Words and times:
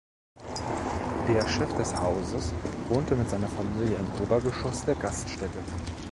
Der 1.27 1.47
Chef 1.47 1.75
des 1.77 1.95
Hauses 1.95 2.51
wohnte 2.89 3.13
mit 3.15 3.29
seiner 3.29 3.47
Familie 3.49 3.97
im 3.97 4.23
Obergeschoss 4.23 4.83
der 4.83 4.95
Gaststätte. 4.95 5.59